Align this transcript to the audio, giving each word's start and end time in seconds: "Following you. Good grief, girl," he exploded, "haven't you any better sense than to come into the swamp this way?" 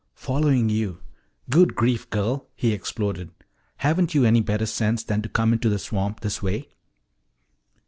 "Following 0.15 0.69
you. 0.69 0.97
Good 1.51 1.75
grief, 1.75 2.09
girl," 2.09 2.47
he 2.55 2.71
exploded, 2.73 3.29
"haven't 3.85 4.15
you 4.15 4.25
any 4.25 4.41
better 4.41 4.65
sense 4.65 5.03
than 5.03 5.21
to 5.21 5.29
come 5.29 5.53
into 5.53 5.69
the 5.69 5.77
swamp 5.77 6.21
this 6.21 6.41
way?" 6.41 6.69